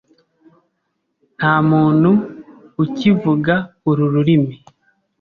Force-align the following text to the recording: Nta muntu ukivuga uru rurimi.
Nta 1.37 1.53
muntu 1.69 2.11
ukivuga 2.83 3.55
uru 3.89 4.03
rurimi. 4.13 4.53